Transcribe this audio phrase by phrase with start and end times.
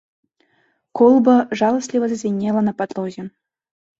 [1.01, 3.23] Колба жаласліва зазвінела на падлозе.